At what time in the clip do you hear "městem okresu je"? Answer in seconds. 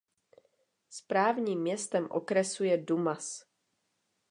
1.61-2.77